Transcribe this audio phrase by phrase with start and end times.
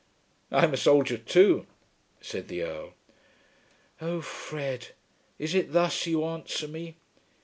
[0.49, 1.67] "I'm a soldier too,"
[2.21, 2.93] said the Earl.
[4.01, 4.87] "Oh, Fred,
[5.37, 6.97] is it thus you answer me!